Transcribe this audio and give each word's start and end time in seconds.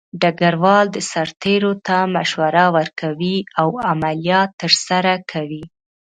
ډګروال 0.21 0.85
د 0.95 0.97
سرتیرو 1.11 1.73
ته 1.87 1.97
مشوره 2.15 2.65
ورکوي 2.77 3.37
او 3.61 3.67
عملیات 3.91 4.49
ترسره 4.61 5.13
کوي. 5.31 5.63